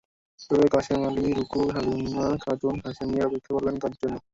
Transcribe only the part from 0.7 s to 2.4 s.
Kashem Ali, Ruku, Halima